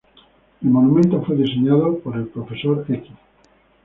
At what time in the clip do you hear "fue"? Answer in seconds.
1.21-1.35